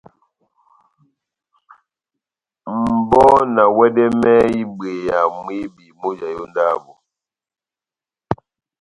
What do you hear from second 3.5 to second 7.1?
na wɛdɛmɛhɛ ibɔ́ma mwibi mujahi ó ndábo.